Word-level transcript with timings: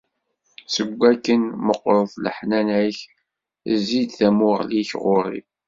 Seg 0.73 0.89
wakken 0.99 1.41
meqqret 1.65 2.13
leḥnana-k, 2.25 2.99
zzi-d 3.79 4.11
tamuɣli-k 4.19 4.91
ɣur-i! 5.03 5.41